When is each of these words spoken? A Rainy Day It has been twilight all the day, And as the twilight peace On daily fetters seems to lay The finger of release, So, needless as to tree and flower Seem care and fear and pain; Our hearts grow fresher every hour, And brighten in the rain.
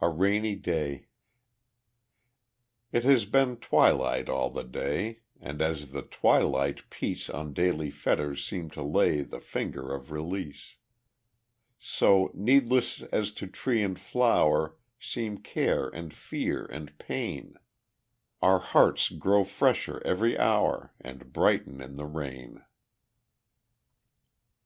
A 0.00 0.08
Rainy 0.08 0.56
Day 0.56 1.08
It 2.92 3.04
has 3.04 3.26
been 3.26 3.58
twilight 3.58 4.30
all 4.30 4.48
the 4.48 4.64
day, 4.64 5.20
And 5.38 5.60
as 5.60 5.90
the 5.90 6.00
twilight 6.00 6.88
peace 6.88 7.28
On 7.28 7.52
daily 7.52 7.90
fetters 7.90 8.42
seems 8.42 8.72
to 8.72 8.82
lay 8.82 9.20
The 9.20 9.40
finger 9.40 9.92
of 9.94 10.10
release, 10.10 10.76
So, 11.78 12.30
needless 12.32 13.02
as 13.12 13.32
to 13.32 13.46
tree 13.46 13.82
and 13.82 14.00
flower 14.00 14.76
Seem 14.98 15.36
care 15.36 15.90
and 15.90 16.14
fear 16.14 16.64
and 16.64 16.98
pain; 16.98 17.56
Our 18.40 18.60
hearts 18.60 19.10
grow 19.10 19.44
fresher 19.44 20.00
every 20.06 20.38
hour, 20.38 20.94
And 21.02 21.34
brighten 21.34 21.82
in 21.82 21.96
the 21.96 22.06
rain. 22.06 22.64